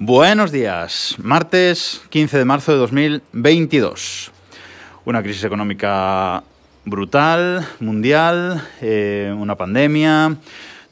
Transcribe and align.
Buenos 0.00 0.52
días, 0.52 1.16
martes 1.20 2.02
15 2.10 2.38
de 2.38 2.44
marzo 2.44 2.70
de 2.70 2.78
2022. 2.78 4.30
Una 5.04 5.24
crisis 5.24 5.42
económica 5.42 6.44
brutal, 6.84 7.66
mundial, 7.80 8.62
eh, 8.80 9.34
una 9.36 9.56
pandemia, 9.56 10.36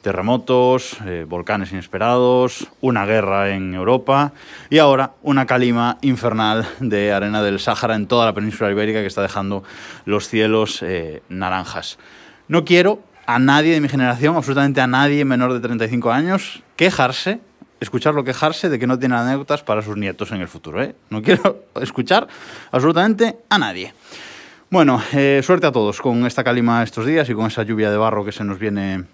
terremotos, 0.01 0.97
eh, 1.05 1.25
volcanes 1.25 1.71
inesperados, 1.71 2.67
una 2.81 3.05
guerra 3.05 3.51
en 3.51 3.73
Europa 3.73 4.33
y 4.69 4.79
ahora 4.79 5.13
una 5.23 5.45
calima 5.45 5.99
infernal 6.01 6.67
de 6.81 7.13
arena 7.13 7.41
del 7.41 7.61
Sáhara 7.61 7.95
en 7.95 8.07
toda 8.07 8.25
la 8.25 8.33
península 8.33 8.71
ibérica 8.71 8.99
que 8.99 9.07
está 9.07 9.21
dejando 9.21 9.63
los 10.03 10.27
cielos 10.27 10.83
eh, 10.83 11.21
naranjas. 11.29 11.97
No 12.49 12.65
quiero 12.65 12.99
a 13.25 13.39
nadie 13.39 13.71
de 13.71 13.79
mi 13.79 13.87
generación, 13.87 14.35
absolutamente 14.35 14.81
a 14.81 14.87
nadie 14.87 15.23
menor 15.23 15.53
de 15.53 15.61
35 15.61 16.11
años, 16.11 16.61
quejarse 16.75 17.39
escucharlo 17.79 18.23
quejarse 18.23 18.69
de 18.69 18.79
que 18.79 18.87
no 18.87 18.97
tiene 18.97 19.15
anécdotas 19.15 19.63
para 19.63 19.81
sus 19.81 19.97
nietos 19.97 20.31
en 20.31 20.41
el 20.41 20.47
futuro. 20.47 20.83
¿eh? 20.83 20.95
No 21.09 21.21
quiero 21.21 21.65
escuchar 21.81 22.27
absolutamente 22.71 23.37
a 23.49 23.57
nadie. 23.57 23.93
Bueno, 24.69 25.01
eh, 25.13 25.41
suerte 25.43 25.65
a 25.65 25.71
todos 25.71 26.01
con 26.01 26.25
esta 26.25 26.43
calima 26.43 26.83
estos 26.83 27.05
días 27.05 27.29
y 27.29 27.33
con 27.33 27.45
esa 27.45 27.63
lluvia 27.63 27.89
de 27.89 27.95
barro 27.95 28.25
que 28.25 28.33
se 28.33 28.43
nos 28.43 28.59
viene 28.59 29.05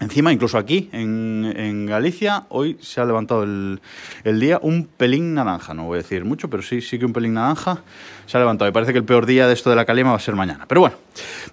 encima, 0.00 0.32
incluso 0.32 0.58
aquí 0.58 0.88
en, 0.92 1.86
Galicia, 1.86 2.46
hoy 2.48 2.78
se 2.80 3.00
ha 3.00 3.04
levantado 3.04 3.44
el, 3.44 3.80
el, 4.24 4.40
día 4.40 4.58
un 4.60 4.86
pelín 4.86 5.34
naranja, 5.34 5.72
no 5.72 5.84
voy 5.84 5.98
a 5.98 6.02
decir 6.02 6.24
mucho, 6.24 6.50
pero 6.50 6.64
sí, 6.64 6.80
sí 6.80 6.98
que 6.98 7.06
un 7.06 7.12
pelín 7.12 7.34
naranja 7.34 7.82
se 8.26 8.36
ha 8.36 8.40
levantado 8.40 8.68
y 8.68 8.72
parece 8.72 8.92
que 8.92 8.98
el 8.98 9.04
peor 9.04 9.24
día 9.24 9.46
de 9.46 9.54
esto 9.54 9.70
de 9.70 9.76
la 9.76 9.84
calima 9.84 10.10
va 10.10 10.16
a 10.16 10.20
ser 10.20 10.34
mañana. 10.34 10.66
Pero 10.66 10.80
bueno, 10.80 10.96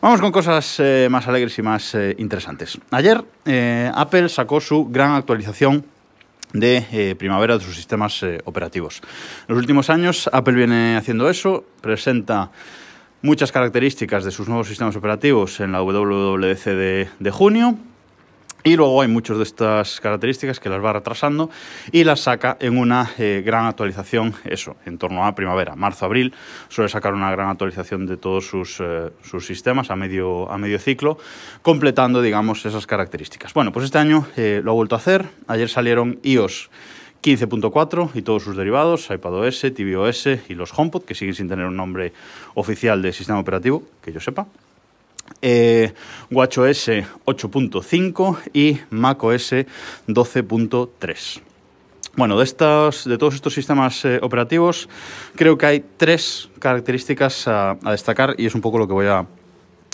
vamos 0.01 0.19
con 0.21 0.31
cosas 0.31 0.79
eh, 0.79 1.07
más 1.11 1.27
alegres 1.27 1.57
y 1.59 1.61
más 1.61 1.93
eh, 1.93 2.15
interesantes. 2.17 2.79
Ayer 2.89 3.23
Apple 3.93 4.27
sacó 4.29 4.59
su 4.59 4.87
gran 4.89 5.11
actualización 5.11 5.85
de 6.54 6.85
eh, 6.91 7.15
primavera 7.18 7.57
de 7.57 7.63
sus 7.63 7.76
sistemas 7.76 8.21
eh, 8.24 8.40
operativos. 8.46 9.01
En 9.48 9.55
los 9.55 9.57
últimos 9.60 9.90
años 9.90 10.29
Apple 10.32 10.55
viene 10.55 10.98
haciendo 10.98 11.29
eso, 11.29 11.65
presenta 11.82 12.52
muchas 13.21 13.52
características 13.52 14.24
de 14.24 14.32
sus 14.32 14.48
nuevos 14.48 14.68
sistemas 14.68 14.96
operativos 14.96 15.60
en 15.60 15.71
la 15.71 15.82
WWDC 15.82 16.65
de, 16.65 17.10
de 17.20 17.32
junio, 17.32 17.77
y 18.66 18.76
luego 18.76 19.04
hay 19.04 19.08
muchas 19.08 19.38
de 19.38 19.44
estas 19.44 20.02
características 20.02 20.60
que 20.60 20.70
las 20.70 20.84
va 20.84 20.91
retrasando 20.91 21.52
y 21.91 22.04
las 22.04 22.21
saca 22.21 22.58
en 22.60 22.80
una 22.80 23.12
eh, 23.20 23.44
gran 23.46 23.68
actualización, 23.68 24.34
eso, 24.44 24.76
en 24.85 24.98
torno 24.98 25.24
a 25.24 25.35
primavera, 25.35 25.76
marzo-abril, 25.76 26.34
suele 26.68 26.90
sacar 26.90 27.13
una 27.13 27.30
gran 27.32 27.49
actualización 27.49 28.08
de 28.08 28.18
todos 28.18 28.48
sus, 28.48 28.80
eh, 28.80 29.12
sus 29.21 29.46
sistemas 29.46 29.91
a 29.91 29.96
medio, 29.96 30.52
a 30.52 30.58
medio 30.58 30.80
ciclo, 30.80 31.20
completando, 31.62 32.24
digamos, 32.24 32.66
esas 32.66 32.88
características. 32.88 33.54
Bueno, 33.54 33.71
pues 33.71 33.86
este 33.86 33.99
año 33.99 34.26
eh, 34.36 34.62
lo 34.63 34.71
ha 34.71 34.74
vuelto 34.74 34.96
a 34.96 34.98
hacer. 34.98 35.26
Ayer 35.48 35.70
salieron 35.70 36.20
iOS 36.24 36.71
15.4 37.21 38.12
y 38.16 38.24
todos 38.24 38.43
sus 38.43 38.58
derivados, 38.58 39.12
iPadOS, 39.12 39.62
tvOS 39.76 40.27
y 40.49 40.55
los 40.55 40.71
HomePod, 40.76 41.04
que 41.04 41.13
siguen 41.13 41.36
sin 41.36 41.48
tener 41.48 41.68
un 41.68 41.77
nombre 41.77 42.13
oficial 42.55 43.04
de 43.04 43.13
sistema 43.13 43.40
operativo, 43.40 43.84
que 44.02 44.12
yo 44.12 44.20
sepa. 44.20 44.48
Eh, 45.41 45.93
WatchOS 46.31 46.90
8.5 47.26 48.37
y 48.54 48.79
macOS 48.90 49.54
12.3. 50.07 51.41
Bueno, 52.15 52.37
de, 52.37 52.43
estos, 52.45 53.05
de 53.05 53.18
todos 53.18 53.35
estos 53.35 53.53
sistemas 53.53 54.05
eh, 54.05 54.20
operativos, 54.21 54.87
creo 55.35 55.57
que 55.57 55.65
hay 55.65 55.85
tres 55.98 56.49
características 56.59 57.48
a, 57.48 57.77
a, 57.84 57.91
destacar 57.91 58.35
y 58.37 58.46
es 58.46 58.55
un 58.55 58.62
poco 58.62 58.77
lo 58.77 58.87
que 58.87 58.93
voy 58.93 59.07
a, 59.07 59.26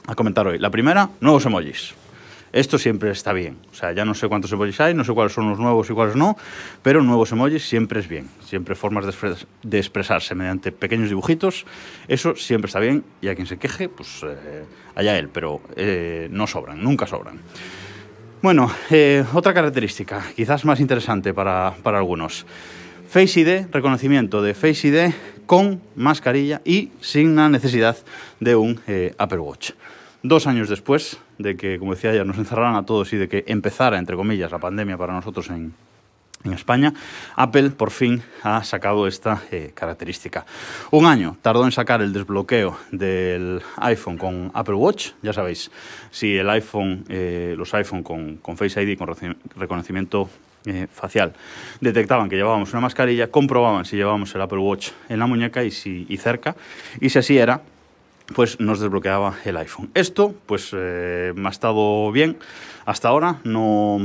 a 0.07 0.15
comentar 0.15 0.45
hoy. 0.45 0.59
La 0.59 0.69
primera, 0.69 1.09
nuevos 1.19 1.45
emojis. 1.45 1.95
Esto 2.53 2.77
siempre 2.77 3.11
está 3.11 3.33
bien. 3.33 3.57
O 3.71 3.75
sea, 3.75 3.93
ya 3.93 4.05
no 4.05 4.13
sé 4.13 4.27
cuántos 4.27 4.51
emojis 4.51 4.79
hay, 4.81 4.93
no 4.93 5.03
sé 5.03 5.13
cuáles 5.13 5.33
son 5.33 5.49
los 5.49 5.59
nuevos 5.59 5.89
y 5.89 5.93
cuáles 5.93 6.15
no, 6.15 6.37
pero 6.81 7.01
nuevos 7.01 7.31
emojis 7.31 7.67
siempre 7.67 7.99
es 7.99 8.07
bien. 8.07 8.29
Siempre 8.43 8.75
formas 8.75 9.05
de, 9.05 9.11
expres 9.11 9.47
de 9.63 9.77
expresarse 9.77 10.35
mediante 10.35 10.71
pequeños 10.71 11.09
dibujitos. 11.09 11.65
Eso 12.07 12.35
siempre 12.35 12.67
está 12.67 12.79
bien 12.79 13.03
y 13.21 13.29
a 13.29 13.35
quien 13.35 13.47
se 13.47 13.57
queje, 13.57 13.89
pues 13.89 14.23
eh, 14.23 14.63
allá 14.95 15.17
él, 15.17 15.29
pero 15.29 15.61
eh, 15.75 16.27
no 16.31 16.47
sobran, 16.47 16.83
nunca 16.83 17.07
sobran. 17.07 17.39
Bueno, 18.41 18.71
eh, 18.89 19.23
otra 19.33 19.53
característica, 19.53 20.23
quizás 20.35 20.65
más 20.65 20.79
interesante 20.79 21.33
para, 21.33 21.75
para 21.83 21.99
algunos. 21.99 22.45
Face 23.07 23.41
ID, 23.41 23.67
reconocimiento 23.71 24.41
de 24.41 24.53
Face 24.53 24.87
ID 24.87 25.13
con 25.45 25.81
mascarilla 25.97 26.61
y 26.63 26.91
sin 27.01 27.35
la 27.35 27.49
necesidad 27.49 27.97
de 28.39 28.55
un 28.55 28.79
eh, 28.87 29.13
Apple 29.17 29.39
Watch. 29.39 29.71
Dos 30.23 30.45
años 30.45 30.69
después 30.69 31.17
de 31.39 31.57
que, 31.57 31.79
como 31.79 31.95
decía 31.95 32.13
ya, 32.13 32.23
nos 32.23 32.37
encerraran 32.37 32.75
a 32.75 32.85
todos 32.85 33.11
y 33.13 33.17
de 33.17 33.27
que 33.27 33.43
empezara, 33.47 33.97
entre 33.97 34.15
comillas, 34.15 34.51
la 34.51 34.59
pandemia 34.59 34.97
para 34.97 35.13
nosotros 35.13 35.49
en, 35.49 35.73
España, 36.43 36.91
Apple 37.35 37.69
por 37.69 37.91
fin 37.91 38.23
ha 38.41 38.63
sacado 38.63 39.05
esta 39.05 39.43
eh, 39.51 39.73
característica. 39.75 40.43
Un 40.89 41.05
año 41.05 41.37
tardó 41.39 41.65
en 41.65 41.71
sacar 41.71 42.01
el 42.01 42.13
desbloqueo 42.13 42.79
del 42.91 43.61
iPhone 43.77 44.17
con 44.17 44.49
Apple 44.55 44.73
Watch. 44.73 45.11
Ya 45.21 45.33
sabéis, 45.33 45.69
si 46.09 46.35
el 46.35 46.49
iPhone, 46.49 47.05
eh, 47.09 47.53
los 47.55 47.71
iPhone 47.75 48.01
con, 48.01 48.37
con 48.37 48.57
Face 48.57 48.81
ID, 48.81 48.97
con 48.97 49.15
reconocimiento 49.55 50.31
eh, 50.65 50.87
facial, 50.91 51.33
detectaban 51.79 52.27
que 52.27 52.37
llevábamos 52.37 52.71
una 52.71 52.81
mascarilla, 52.81 53.29
comprobaban 53.29 53.85
si 53.85 53.97
llevábamos 53.97 54.33
el 54.33 54.41
Apple 54.41 54.59
Watch 54.59 54.89
en 55.09 55.19
la 55.19 55.27
muñeca 55.27 55.63
y, 55.63 55.69
si, 55.69 56.07
y 56.09 56.17
cerca, 56.17 56.55
y 56.99 57.09
si 57.09 57.19
así 57.19 57.37
era, 57.37 57.61
pues 58.33 58.59
nos 58.59 58.79
desbloqueaba 58.79 59.35
el 59.45 59.57
iPhone. 59.57 59.89
Esto, 59.93 60.33
pues, 60.45 60.71
eh, 60.73 61.33
me 61.35 61.47
ha 61.47 61.51
estado 61.51 62.11
bien 62.11 62.37
hasta 62.85 63.09
ahora, 63.09 63.39
no 63.43 63.99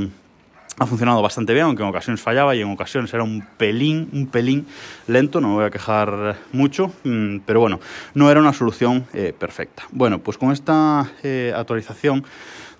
ha 0.79 0.87
funcionado 0.87 1.23
bastante 1.23 1.55
bien, 1.55 1.67
aunque 1.67 1.83
en 1.83 1.89
ocasiones 1.89 2.21
fallaba 2.21 2.55
y 2.55 2.61
en 2.61 2.71
ocasiones 2.71 3.13
era 3.15 3.23
un 3.23 3.47
pelín, 3.57 4.11
un 4.13 4.27
pelín 4.27 4.67
lento, 5.07 5.41
no 5.41 5.49
me 5.49 5.55
voy 5.55 5.65
a 5.65 5.71
quejar 5.71 6.37
mucho, 6.53 6.93
mmm, 7.05 7.39
pero 7.47 7.61
bueno, 7.61 7.81
no 8.15 8.31
era 8.31 8.41
una 8.41 8.53
solución 8.53 9.07
eh, 9.15 9.33
perfecta. 9.37 9.85
Bueno, 9.91 10.19
pues 10.19 10.37
con 10.37 10.53
esta 10.53 11.11
eh, 11.23 11.53
actualización 11.57 12.25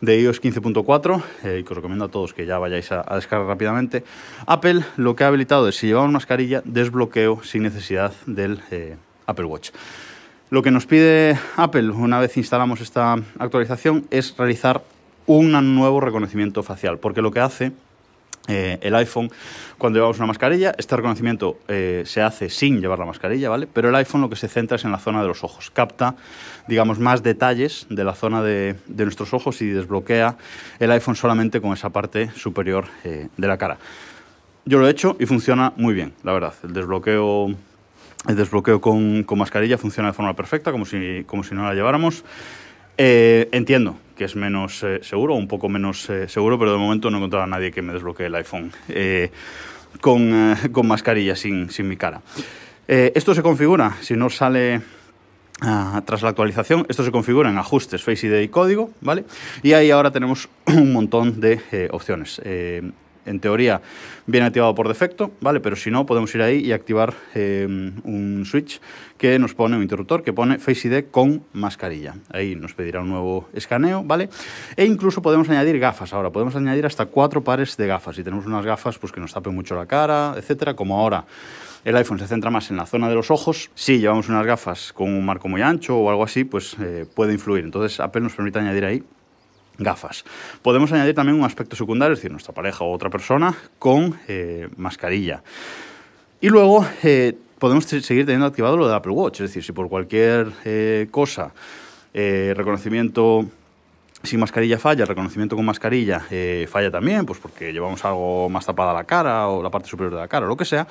de 0.03 0.21
iOS 0.21 0.43
15.4, 0.43 1.23
eh, 1.45 1.65
que 1.67 1.73
os 1.73 1.77
recomiendo 1.77 2.05
a 2.05 2.09
todos 2.09 2.35
que 2.35 2.45
ya 2.45 2.59
vayáis 2.59 2.93
a, 2.93 3.03
a, 3.07 3.17
descargar 3.17 3.49
rápidamente, 3.49 4.05
Apple 4.47 4.85
lo 4.97 5.17
que 5.17 5.25
ha 5.25 5.29
habilitado 5.29 5.67
es, 5.69 5.77
si 5.77 5.87
llevamos 5.87 6.13
mascarilla, 6.13 6.61
desbloqueo 6.67 7.43
sin 7.43 7.63
necesidad 7.63 8.13
del 8.27 8.61
Apple 9.27 9.47
Watch. 9.47 9.71
Lo 10.49 10.63
que 10.63 10.71
nos 10.71 10.87
pide 10.87 11.37
Apple 11.57 11.91
una 11.91 12.21
vez 12.21 12.37
instalamos 12.37 12.81
esta 12.81 13.15
actualización 13.39 14.07
es 14.11 14.37
realizar 14.37 14.85
un 15.27 15.51
nuevo 15.75 16.01
reconocimiento 16.01 16.63
facial, 16.63 16.99
porque 16.99 17.21
lo 17.21 17.33
que 17.33 17.41
hace 17.41 17.73
eh, 18.47 18.79
el 18.81 18.95
iPhone, 18.95 19.29
cuando 19.77 19.99
llevamos 19.99 20.19
una 20.19 20.29
mascarilla, 20.29 20.73
este 20.79 20.95
reconocimiento 20.95 21.59
eh, 21.67 22.05
se 22.07 22.23
hace 22.23 22.49
sin 22.49 22.81
llevar 22.81 23.01
la 23.01 23.07
mascarilla, 23.07 23.51
¿vale? 23.51 23.67
Pero 23.67 23.89
el 23.89 23.95
iPhone 23.97 24.21
lo 24.21 24.31
que 24.31 24.37
se 24.37 24.47
centra 24.47 24.77
es 24.77 24.85
en 24.85 24.93
la 24.93 25.01
zona 25.01 25.21
de 25.21 25.27
los 25.27 25.43
ojos. 25.43 25.73
Capta, 25.73 26.15
digamos, 26.69 27.01
más 27.01 27.25
detalles 27.25 27.89
de 27.91 28.05
la 28.05 28.15
zona 28.15 28.41
de, 28.41 28.77
nuestros 28.87 29.35
ojos 29.35 29.61
y 29.63 29.71
desbloquea 29.71 30.37
el 30.79 30.93
iPhone 30.93 31.17
solamente 31.17 31.61
con 31.61 31.73
esa 31.73 31.91
parte 31.91 32.31
superior 32.37 32.85
eh, 33.03 33.27
de 33.37 33.49
la 33.49 33.59
cara. 33.59 33.79
Yo 34.65 34.79
lo 34.79 34.87
he 34.87 34.91
hecho 34.91 35.17
y 35.19 35.27
funciona 35.27 35.73
muy 35.77 35.95
bien, 35.95 36.13
la 36.23 36.33
verdad. 36.33 36.55
El 36.63 36.73
desbloqueo 36.73 37.53
el 38.29 38.37
desbloqueo 38.37 38.81
con, 38.81 39.25
con, 39.25 39.39
mascarilla 39.39 39.79
funciona 39.79 40.09
de 40.09 40.15
forma 40.15 40.35
perfecta, 40.35 40.73
como 40.73 40.85
si, 40.85 41.25
como 41.27 41.45
si 41.45 41.55
no 41.55 41.65
la 41.65 41.75
lleváramos. 41.75 42.25
Eh, 42.99 43.49
entiendo 43.53 43.99
que 44.17 44.25
es 44.25 44.35
menos 44.35 44.83
eh, 44.83 45.01
seguro, 45.03 45.35
un 45.35 45.47
poco 45.47 45.69
menos 45.69 46.09
eh, 46.09 46.29
seguro, 46.29 46.59
pero 46.59 46.73
de 46.73 46.79
momento 46.79 47.11
no 47.11 47.19
he 47.19 47.21
encontrado 47.21 47.45
a 47.45 47.47
nadie 47.47 47.71
que 47.71 47.83
me 47.83 47.93
desbloquee 47.93 48.27
el 48.27 48.35
iPhone 48.35 48.73
eh, 48.89 49.31
con, 50.01 50.57
con, 50.73 50.89
mascarilla 50.89 51.37
sin, 51.37 51.71
sin, 51.71 51.87
mi 51.87 51.97
cara. 51.97 52.23
esto 52.89 53.35
se 53.35 53.43
configura, 53.43 53.97
si 54.01 54.15
no 54.15 54.31
sale 54.31 54.81
uh, 55.63 56.01
tras 56.05 56.23
la 56.23 56.31
actualización, 56.31 56.87
esto 56.89 57.05
se 57.05 57.11
configura 57.11 57.51
en 57.51 57.59
ajustes, 57.59 58.03
Face 58.03 58.27
ID 58.27 58.41
y 58.41 58.49
código, 58.49 58.91
¿vale? 59.01 59.25
Y 59.63 59.73
ahí 59.75 59.91
ahora 59.91 60.11
tenemos 60.11 60.49
un 60.67 60.93
montón 60.93 61.41
de 61.41 61.89
opciones 61.93 62.41
en 63.27 63.41
teoría 63.41 63.81
viene 64.27 64.47
activado 64.47 64.75
por 64.75 64.89
defecto, 64.89 65.33
¿vale? 65.41 65.61
Pero 65.61 65.77
si 65.77 65.91
no, 65.91 66.07
podemos 66.07 66.35
ir 66.35 66.43
ahí 66.43 66.59
y 66.59 66.73
activar 66.73 67.15
eh, 67.35 67.67
un 67.69 68.45
switch 68.47 68.81
que 69.19 69.39
nos 69.39 69.55
pone 69.55 69.77
un 69.77 69.83
interruptor 69.83 70.23
que 70.23 70.33
pone 70.33 70.59
Face 70.59 70.89
ID 70.89 71.05
con 71.11 71.43
mascarilla. 71.53 72.15
Ahí 72.31 72.55
nos 72.57 72.75
pedirá 72.75 73.01
un 73.01 73.09
nuevo 73.09 73.49
escaneo, 73.53 74.03
¿vale? 74.03 74.29
E 74.77 74.85
incluso 74.85 75.23
podemos 75.23 75.49
añadir 75.49 75.79
gafas 75.79 76.13
ahora, 76.13 76.31
podemos 76.31 76.57
añadir 76.57 76.87
hasta 76.87 77.07
cuatro 77.07 77.43
pares 77.43 77.77
de 77.77 77.87
gafas. 77.87 78.17
Si 78.17 78.25
tenemos 78.25 78.47
unas 78.47 78.65
gafas 78.65 78.99
pues, 78.99 79.13
que 79.13 79.21
nos 79.21 79.33
tapen 79.33 79.55
mucho 79.55 79.75
la 79.75 79.87
cara, 79.87 80.35
etcétera, 80.37 80.75
como 80.75 80.99
ahora 80.99 81.25
el 81.85 81.97
iPhone 81.97 82.19
se 82.19 82.27
centra 82.27 82.51
más 82.51 82.69
en 82.71 82.77
la 82.77 82.87
zona 82.87 83.09
de 83.09 83.15
los 83.15 83.31
ojos. 83.31 83.71
Si 83.75 84.01
llevamos 84.01 84.29
unas 84.29 84.45
gafas 84.45 84.93
con 84.93 85.09
un 85.09 85.25
marco 85.25 85.49
muy 85.49 85.63
ancho 85.63 85.97
o 85.97 86.11
algo 86.11 86.25
así, 86.25 86.43
pues 86.43 86.77
eh, 86.81 87.07
puede 87.15 87.33
influir. 87.33 87.65
Entonces 87.65 88.01
Apple 88.01 88.23
nos 88.23 88.35
permite 88.35 88.59
añadir 88.59 88.85
ahí 88.85 89.05
gafas. 89.79 90.25
Podemos 90.63 90.93
añadir 90.93 91.15
también 91.15 91.39
un 91.39 91.45
aspecto 91.45 91.77
secundario, 91.77 92.15
es 92.15 92.19
decir, 92.19 92.31
nuestra 92.31 92.55
pareja 92.55 92.85
o 92.85 92.93
otra 92.93 93.11
persona 93.11 93.55
con 93.79 94.19
eh, 94.29 94.69
mascarilla. 94.77 95.43
Y 96.41 96.49
luego 96.49 96.87
eh, 97.03 97.35
podemos 97.59 97.85
seguir 97.85 98.27
teniendo 98.27 98.47
activado 98.47 98.77
lo 98.77 98.89
de 98.89 98.95
Apple 98.95 99.13
Watch, 99.13 99.41
es 99.41 99.51
decir, 99.51 99.65
si 99.65 99.73
por 99.73 99.89
cualquier 99.89 100.53
eh, 100.65 101.09
cosa, 101.11 101.53
reconocimiento 102.15 103.45
sin 104.23 104.41
mascarilla 104.41 104.79
falla, 104.79 105.05
reconocimiento 105.05 105.57
con 105.57 105.65
mascarilla 105.65 106.27
eh, 106.31 106.67
falla 106.71 106.91
también, 106.91 107.27
pues 107.27 107.39
porque 107.39 107.73
llevamos 107.73 108.05
algo 108.05 108.49
más 108.49 108.67
tapada 108.67 108.93
la 108.93 109.05
cara 109.05 109.49
o 109.49 109.63
la 109.63 109.71
parte 109.71 109.89
superior 109.89 110.15
de 110.15 110.21
la 110.21 110.29
cara 110.29 110.47
o 110.47 110.49
lo 110.49 110.57
que 110.57 110.65
sea, 110.65 110.87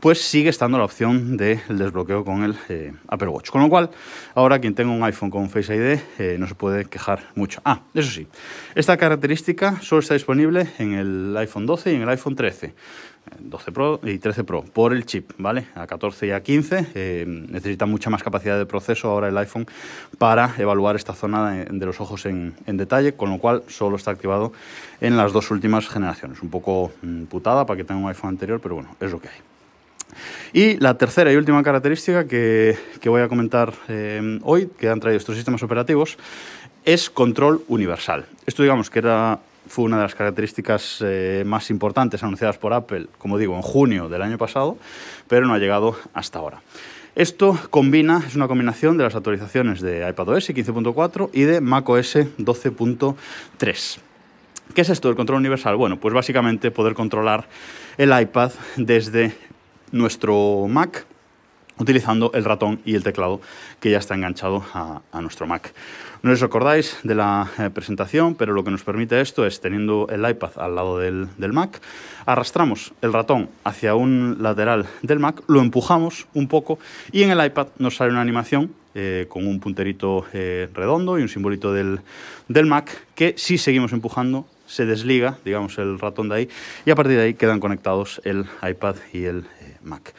pues 0.00 0.20
sigue 0.20 0.50
estando 0.50 0.78
la 0.78 0.84
opción 0.84 1.36
del 1.36 1.60
desbloqueo 1.68 2.24
con 2.24 2.42
el 2.42 2.56
eh, 2.68 2.92
Apple 3.08 3.28
Watch. 3.28 3.50
Con 3.50 3.62
lo 3.62 3.68
cual, 3.68 3.90
ahora 4.34 4.58
quien 4.58 4.74
tenga 4.74 4.92
un 4.92 5.02
iPhone 5.04 5.30
con 5.30 5.50
Face 5.50 5.74
ID 5.74 6.00
eh, 6.18 6.36
no 6.38 6.46
se 6.46 6.54
puede 6.54 6.84
quejar 6.86 7.28
mucho. 7.34 7.60
Ah, 7.64 7.82
eso 7.94 8.10
sí, 8.10 8.26
esta 8.74 8.96
característica 8.96 9.80
solo 9.80 10.00
está 10.00 10.14
disponible 10.14 10.68
en 10.78 10.94
el 10.94 11.36
iPhone 11.36 11.66
12 11.66 11.92
y 11.92 11.94
en 11.96 12.02
el 12.02 12.08
iPhone 12.08 12.34
13. 12.34 12.74
12 13.38 13.72
Pro 13.72 14.00
y 14.02 14.18
13 14.18 14.44
Pro 14.44 14.62
por 14.62 14.92
el 14.92 15.06
chip, 15.06 15.32
¿vale? 15.38 15.66
A 15.74 15.86
14 15.86 16.26
y 16.26 16.30
a 16.30 16.42
15 16.42 16.86
eh, 16.94 17.24
necesita 17.26 17.86
mucha 17.86 18.10
más 18.10 18.22
capacidad 18.22 18.58
de 18.58 18.66
proceso 18.66 19.08
ahora 19.08 19.28
el 19.28 19.38
iPhone 19.38 19.66
para 20.18 20.54
evaluar 20.58 20.96
esta 20.96 21.14
zona 21.14 21.64
de, 21.64 21.86
los 21.86 22.00
ojos 22.00 22.26
en, 22.26 22.54
detalle, 22.66 23.14
con 23.14 23.30
lo 23.30 23.38
cual 23.38 23.62
solo 23.68 23.96
está 23.96 24.10
activado 24.10 24.52
en 25.00 25.16
las 25.16 25.32
dos 25.32 25.50
últimas 25.50 25.88
generaciones. 25.88 26.42
Un 26.42 26.50
poco 26.50 26.92
mm, 27.02 27.24
putada 27.24 27.66
para 27.66 27.76
que 27.76 27.84
tenga 27.84 28.00
un 28.00 28.08
iPhone 28.08 28.30
anterior, 28.30 28.60
pero 28.60 28.76
bueno, 28.76 28.96
es 29.00 29.10
lo 29.10 29.20
que 29.20 29.28
hay. 29.28 29.34
Y 30.52 30.76
la 30.78 30.98
tercera 30.98 31.32
y 31.32 31.36
última 31.36 31.62
característica 31.62 32.26
que, 32.26 32.76
voy 33.04 33.22
a 33.22 33.28
comentar 33.28 33.72
eh, 33.88 34.40
hoy, 34.42 34.68
que 34.78 34.88
han 34.88 34.98
traído 34.98 35.18
estos 35.18 35.36
sistemas 35.36 35.62
operativos, 35.62 36.18
es 36.84 37.10
control 37.10 37.62
universal. 37.68 38.26
Esto 38.46 38.62
digamos 38.62 38.90
que 38.90 38.98
era 38.98 39.38
fue 39.70 39.84
una 39.84 39.98
de 39.98 40.02
las 40.02 40.16
características 40.16 40.98
eh, 41.00 41.44
más 41.46 41.70
importantes 41.70 42.24
anunciadas 42.24 42.58
por 42.58 42.72
Apple, 42.72 43.06
como 43.18 43.38
digo, 43.38 43.54
en 43.54 43.62
junio 43.62 44.08
del 44.08 44.20
año 44.20 44.36
pasado, 44.36 44.76
pero 45.28 45.46
no 45.46 45.54
ha 45.54 45.58
llegado 45.58 45.96
hasta 46.12 46.40
ahora. 46.40 46.60
Esto 47.14 47.56
combina, 47.70 48.20
es 48.26 48.34
una 48.34 48.48
combinación 48.48 48.98
de 48.98 49.04
las 49.04 49.14
actualizaciones 49.14 49.80
de 49.80 50.08
iPadOS 50.08 50.50
15.4 50.50 51.30
y 51.32 51.42
de 51.42 51.60
macOS 51.60 52.16
12.3. 52.16 53.98
¿Qué 54.74 54.80
es 54.80 54.88
esto 54.88 55.06
del 55.06 55.16
control 55.16 55.38
universal? 55.38 55.76
Bueno, 55.76 56.00
pues 56.00 56.14
básicamente 56.14 56.72
poder 56.72 56.94
controlar 56.94 57.48
el 57.96 58.10
iPad 58.20 58.50
desde 58.76 59.36
nuestro 59.92 60.66
Mac 60.68 61.06
utilizando 61.80 62.30
el 62.34 62.44
ratón 62.44 62.80
y 62.84 62.94
el 62.94 63.02
teclado 63.02 63.40
que 63.80 63.90
ya 63.90 63.98
está 63.98 64.14
enganchado 64.14 64.62
a, 64.72 65.20
nuestro 65.20 65.46
Mac. 65.46 65.72
No 66.22 66.32
os 66.32 66.42
acordáis 66.42 66.98
de 67.02 67.14
la 67.14 67.48
eh, 67.58 67.70
presentación, 67.72 68.34
pero 68.34 68.52
lo 68.52 68.62
que 68.62 68.70
nos 68.70 68.84
permite 68.84 69.20
esto 69.20 69.46
es, 69.46 69.60
teniendo 69.60 70.06
el 70.10 70.28
iPad 70.28 70.52
al 70.56 70.74
lado 70.76 70.98
del, 70.98 71.28
Mac, 71.52 71.80
arrastramos 72.26 72.92
el 73.00 73.12
ratón 73.12 73.48
hacia 73.64 73.94
un 73.94 74.36
lateral 74.40 74.86
del 75.00 75.18
Mac, 75.18 75.42
lo 75.48 75.60
empujamos 75.60 76.28
un 76.34 76.46
poco 76.46 76.78
y 77.10 77.22
en 77.22 77.30
el 77.30 77.44
iPad 77.44 77.68
nos 77.78 77.96
sale 77.96 78.12
una 78.12 78.20
animación 78.20 78.74
eh, 78.94 79.26
con 79.30 79.46
un 79.46 79.60
punterito 79.60 80.26
eh, 80.34 80.68
redondo 80.74 81.18
y 81.18 81.22
un 81.22 81.28
simbolito 81.28 81.72
del, 81.72 82.00
del 82.48 82.66
Mac 82.66 83.06
que 83.14 83.34
si 83.38 83.56
seguimos 83.56 83.92
empujando 83.92 84.46
se 84.66 84.84
desliga, 84.84 85.38
digamos, 85.44 85.78
el 85.78 85.98
ratón 85.98 86.28
de 86.28 86.34
ahí 86.34 86.48
y 86.84 86.90
a 86.90 86.94
partir 86.94 87.16
de 87.16 87.22
ahí 87.22 87.34
quedan 87.34 87.60
conectados 87.60 88.20
el 88.24 88.46
iPad 88.62 88.96
y 89.12 89.24
el 89.24 89.44
Mac. 89.82 90.12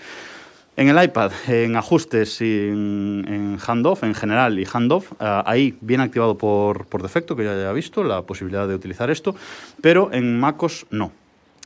En 0.81 0.89
el 0.89 1.03
iPad, 1.03 1.31
en 1.47 1.75
ajustes 1.75 2.41
y 2.41 2.69
en, 2.69 3.59
handoff, 3.63 4.01
en 4.01 4.15
general 4.15 4.57
y 4.57 4.65
handoff, 4.65 5.11
uh, 5.11 5.43
ahí 5.45 5.77
viene 5.79 6.05
activado 6.05 6.39
por, 6.39 6.87
por 6.87 7.03
defecto, 7.03 7.35
que 7.35 7.43
ya 7.43 7.51
haya 7.51 7.71
visto, 7.71 8.03
la 8.03 8.23
posibilidad 8.23 8.67
de 8.67 8.73
utilizar 8.73 9.11
esto, 9.11 9.35
pero 9.79 10.11
en 10.11 10.39
MacOS 10.39 10.87
no. 10.89 11.11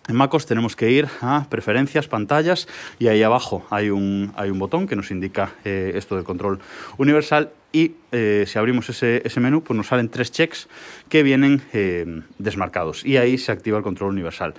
En 0.07 0.15
MacOS 0.15 0.45
tenemos 0.45 0.75
que 0.75 0.91
ir 0.91 1.07
a 1.21 1.47
preferencias, 1.49 2.07
pantallas 2.07 2.67
y 2.99 3.07
ahí 3.07 3.23
abajo 3.23 3.65
hay 3.71 3.89
un, 3.89 4.31
hay 4.35 4.51
un 4.51 4.59
botón 4.59 4.87
que 4.87 4.95
nos 4.95 5.09
indica 5.09 5.53
eh, 5.65 5.93
esto 5.95 6.15
del 6.15 6.23
control 6.23 6.59
universal 6.97 7.49
y 7.71 7.93
eh, 8.11 8.43
si 8.45 8.59
abrimos 8.59 8.87
ese, 8.87 9.23
ese, 9.25 9.39
menú 9.39 9.63
pues 9.63 9.75
nos 9.75 9.87
salen 9.87 10.09
tres 10.09 10.31
checks 10.31 10.69
que 11.09 11.23
vienen 11.23 11.63
eh, 11.73 12.21
desmarcados 12.37 13.03
y 13.03 13.17
ahí 13.17 13.39
se 13.39 13.51
activa 13.51 13.79
el 13.79 13.83
control 13.83 14.11
universal. 14.11 14.53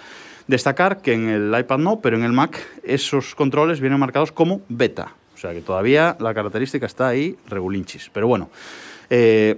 Destacar 0.49 1.01
que 1.01 1.13
en 1.13 1.29
el 1.29 1.57
iPad 1.57 1.79
no, 1.79 2.01
pero 2.01 2.17
en 2.17 2.25
el 2.25 2.33
Mac 2.33 2.59
esos 2.83 3.37
controles 3.37 3.81
vienen 3.81 4.01
marcados 4.01 4.33
como 4.33 4.63
beta. 4.69 5.15
O 5.37 5.39
sea 5.39 5.53
que 5.53 5.61
todavía 5.61 6.17
la 6.19 6.35
característica 6.35 6.87
está 6.87 7.07
ahí 7.07 7.37
regulinchis. 7.47 8.11
Pero 8.13 8.27
bueno, 8.27 8.49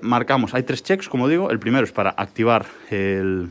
marcamos, 0.03 0.55
hay 0.55 0.65
tres 0.65 0.83
checks, 0.83 1.09
como 1.09 1.29
digo. 1.29 1.51
El 1.51 1.59
primero 1.59 1.85
es 1.85 1.93
para 1.93 2.11
activar 2.11 2.67
el, 2.91 3.51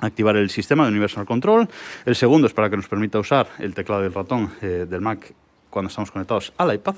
activar 0.00 0.36
el 0.36 0.50
sistema 0.50 0.84
de 0.84 0.90
Universal 0.90 1.26
Control. 1.26 1.68
El 2.04 2.16
segundo 2.16 2.46
es 2.46 2.52
para 2.52 2.70
que 2.70 2.76
nos 2.76 2.88
permita 2.88 3.18
usar 3.18 3.48
el 3.58 3.74
teclado 3.74 4.02
y 4.02 4.06
el 4.06 4.14
ratón 4.14 4.52
eh, 4.62 4.86
del 4.88 5.00
Mac 5.00 5.32
cuando 5.70 5.88
estamos 5.88 6.10
conectados 6.10 6.52
al 6.56 6.74
iPad. 6.74 6.94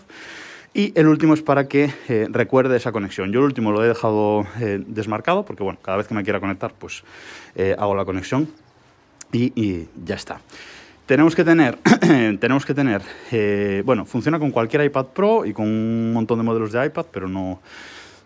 Y 0.75 0.93
el 0.95 1.07
último 1.07 1.33
es 1.35 1.43
para 1.43 1.69
que 1.69 1.91
eh, 2.09 2.29
recuerde 2.31 2.77
esa 2.77 2.93
conexión. 2.93 3.33
Yo 3.33 3.41
el 3.41 3.47
último 3.47 3.73
lo 3.73 3.83
he 3.83 3.89
dejado 3.89 4.47
desmarcado 4.87 5.45
porque, 5.47 5.63
bueno, 5.63 5.79
cada 5.81 5.97
vez 5.97 6.07
que 6.07 6.15
me 6.15 6.23
quiera 6.23 6.39
conectar, 6.39 6.75
pues 6.79 7.03
hago 7.79 7.95
la 7.95 8.05
conexión 8.05 8.49
y, 9.33 9.87
ya 10.05 10.15
está. 10.15 10.41
Tenemos 11.07 11.35
que 11.37 11.45
tener, 11.45 11.77
tenemos 12.41 12.67
que 12.67 12.75
tener 12.75 13.03
eh, 13.31 13.83
bueno, 13.85 14.05
funciona 14.05 14.39
con 14.39 14.51
cualquier 14.51 14.85
iPad 14.85 15.07
Pro 15.07 15.45
y 15.45 15.53
con 15.53 15.67
un 15.67 16.13
montón 16.13 16.39
de 16.39 16.45
modelos 16.45 16.73
de 16.73 16.85
iPad, 16.85 17.07
pero 17.13 17.29
no, 17.29 17.61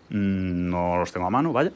mm, 0.09 0.69
no 0.69 0.97
los 0.97 1.11
tengo 1.11 1.27
a 1.27 1.29
mano, 1.29 1.53
vaya. 1.53 1.71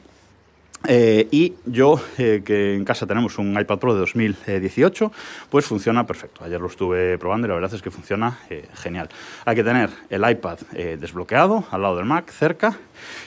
Eh, 0.88 1.28
y 1.30 1.54
yo, 1.64 2.00
eh, 2.18 2.42
que 2.44 2.74
en 2.74 2.84
casa 2.84 3.06
tenemos 3.06 3.38
un 3.38 3.58
iPad 3.58 3.78
Pro 3.78 3.94
de 3.94 4.00
2018, 4.00 5.12
pues 5.50 5.66
funciona 5.66 6.06
perfecto. 6.06 6.44
Ayer 6.44 6.60
lo 6.60 6.68
estuve 6.68 7.18
probando 7.18 7.46
y 7.46 7.48
la 7.48 7.54
verdad 7.54 7.74
es 7.74 7.82
que 7.82 7.90
funciona 7.90 8.38
genial. 8.74 9.08
Hay 9.44 9.56
que 9.56 9.64
tener 9.64 9.90
el 10.10 10.28
iPad 10.28 10.58
desbloqueado 10.98 11.64
al 11.70 11.82
lado 11.82 11.96
del 11.96 12.04
Mac, 12.04 12.30
cerca. 12.30 12.76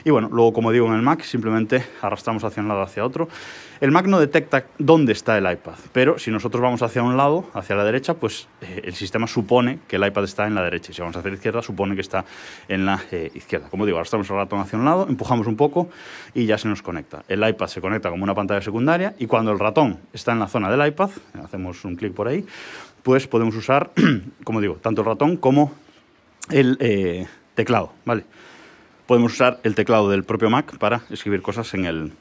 Y 0.03 0.09
bueno, 0.09 0.29
luego, 0.31 0.53
como 0.53 0.71
digo, 0.71 0.87
en 0.87 0.93
el 0.93 1.01
Mac 1.01 1.21
simplemente 1.21 1.83
arrastramos 2.01 2.43
hacia 2.43 2.61
un 2.61 2.69
lado 2.69 2.81
hacia 2.81 3.05
otro 3.05 3.27
el 3.81 3.91
Mac 3.91 4.07
no 4.07 4.19
detecta 4.19 4.65
dónde 4.77 5.13
está 5.13 5.37
el 5.37 5.49
iPad, 5.49 5.75
pero 5.93 6.19
si 6.19 6.31
nosotros 6.31 6.61
vamos 6.61 6.81
hacia 6.81 7.01
un 7.01 7.15
lado, 7.15 7.45
hacia 7.53 7.77
la 7.77 7.85
derecha, 7.85 8.13
pues 8.13 8.49
eh, 8.59 8.81
el 8.83 8.93
sistema 8.93 9.25
supone 9.25 9.79
que 9.87 9.95
el 9.95 10.05
iPad 10.05 10.25
está 10.25 10.47
en 10.47 10.55
la 10.55 10.63
derecha. 10.63 10.91
Y 10.91 10.95
si 10.95 11.01
vamos 11.01 11.15
hacia 11.15 11.29
la 11.29 11.35
izquierda, 11.35 11.61
supone 11.61 11.95
que 11.95 12.01
está 12.01 12.25
en 12.67 12.85
la 12.85 13.01
eh, 13.11 13.31
izquierda. 13.33 13.69
Como 13.69 13.85
digo, 13.85 13.97
arrastramos 13.97 14.29
el 14.29 14.35
ratón 14.35 14.59
hacia 14.59 14.77
un 14.77 14.83
lado, 14.83 15.07
empujamos 15.07 15.47
un 15.47 15.55
poco 15.55 15.89
y 16.33 16.45
ya 16.45 16.57
se 16.57 16.67
nos 16.67 16.81
conecta. 16.81 17.23
El 17.29 17.41
iPad 17.49 17.67
se 17.67 17.81
conecta 17.81 18.09
como 18.09 18.23
una 18.23 18.35
pantalla 18.35 18.61
secundaria 18.61 19.15
y 19.17 19.27
cuando 19.27 19.51
el 19.51 19.59
ratón 19.59 19.99
está 20.13 20.31
en 20.31 20.39
la 20.39 20.47
zona 20.47 20.69
del 20.69 20.87
iPad, 20.87 21.09
hacemos 21.43 21.83
un 21.85 21.95
clic 21.95 22.13
por 22.13 22.27
ahí, 22.27 22.45
pues 23.03 23.27
podemos 23.27 23.55
usar, 23.55 23.91
como 24.43 24.61
digo, 24.61 24.75
tanto 24.75 25.01
el 25.01 25.07
ratón 25.07 25.37
como 25.37 25.73
el 26.49 26.77
eh, 26.79 27.27
teclado, 27.55 27.93
¿vale? 28.05 28.25
Podemos 29.07 29.33
usar 29.33 29.59
el 29.63 29.75
teclado 29.75 30.09
del 30.09 30.23
propio 30.23 30.49
Mac 30.49 30.77
para 30.77 31.01
escribir 31.09 31.41
cosas 31.41 31.73
en 31.73 31.85
el, 31.85 32.13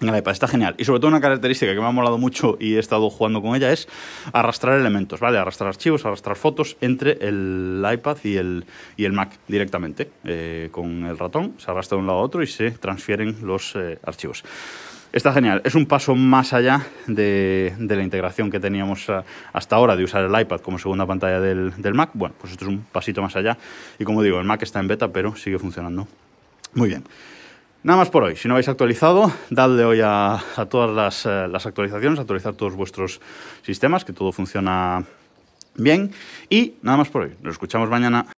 el 0.00 0.16
iPad. 0.16 0.32
Está 0.32 0.48
genial. 0.48 0.74
Y 0.78 0.84
sobre 0.84 1.00
todo 1.00 1.08
una 1.08 1.20
característica 1.20 1.72
que 1.72 1.80
me 1.80 1.86
ha 1.86 1.90
molado 1.90 2.18
mucho 2.18 2.56
y 2.60 2.76
he 2.76 2.78
estado 2.78 3.08
jugando 3.10 3.42
con 3.42 3.56
ella 3.56 3.72
es 3.72 3.88
arrastrar 4.32 4.78
elementos, 4.78 5.20
¿vale? 5.20 5.38
Arrastrar 5.38 5.68
archivos, 5.68 6.04
arrastrar 6.04 6.36
fotos 6.36 6.76
entre 6.80 7.12
el 7.20 7.84
iPad 7.90 8.18
y 8.24 8.36
el, 8.36 8.64
y 8.96 9.04
el 9.04 9.12
Mac 9.12 9.30
directamente. 9.48 10.10
Eh, 10.24 10.68
con 10.72 11.04
el 11.04 11.18
ratón 11.18 11.54
se 11.58 11.70
arrastra 11.70 11.96
de 11.96 12.00
un 12.00 12.06
lado 12.06 12.18
a 12.18 12.22
otro 12.22 12.42
y 12.42 12.46
se 12.46 12.72
transfieren 12.72 13.36
los 13.42 13.74
eh, 13.76 13.98
archivos. 14.04 14.44
Está 15.12 15.32
genial. 15.32 15.62
Es 15.64 15.74
un 15.74 15.86
paso 15.86 16.14
más 16.14 16.52
allá 16.52 16.84
de, 17.06 17.74
la 17.78 18.02
integración 18.02 18.50
que 18.50 18.60
teníamos 18.60 19.08
eh, 19.08 19.22
hasta 19.52 19.76
ahora 19.76 19.96
de 19.96 20.04
usar 20.04 20.24
el 20.24 20.40
iPad 20.40 20.60
como 20.60 20.78
segunda 20.78 21.06
pantalla 21.06 21.40
del, 21.40 21.72
del 21.78 21.94
Mac. 21.94 22.10
Bueno, 22.12 22.34
pues 22.38 22.52
esto 22.52 22.66
es 22.66 22.70
un 22.70 22.80
pasito 22.92 23.22
más 23.22 23.34
allá. 23.34 23.56
Y 23.98 24.04
como 24.04 24.22
digo, 24.22 24.38
el 24.38 24.44
Mac 24.44 24.62
está 24.62 24.80
en 24.80 24.88
beta, 24.88 25.08
pero 25.08 25.34
sigue 25.36 25.58
funcionando 25.58 26.06
muy 26.76 26.90
bien. 26.90 27.04
Nada 27.82 27.98
más 27.98 28.10
por 28.10 28.24
hoy. 28.24 28.36
Si 28.36 28.48
no 28.48 28.54
habéis 28.54 28.68
actualizado, 28.68 29.32
dadle 29.50 29.84
hoy 29.84 30.00
a, 30.02 30.42
todas 30.68 30.90
las, 30.90 31.24
eh, 31.26 31.46
las, 31.48 31.66
actualizaciones, 31.66 32.18
actualizar 32.18 32.54
todos 32.54 32.74
vuestros 32.74 33.20
sistemas, 33.62 34.04
que 34.04 34.12
todo 34.12 34.32
funciona 34.32 35.04
bien. 35.76 36.12
Y 36.50 36.74
nada 36.82 36.98
más 36.98 37.08
por 37.08 37.22
hoy. 37.22 37.34
Nos 37.42 37.52
escuchamos 37.52 37.88
mañana. 37.88 38.35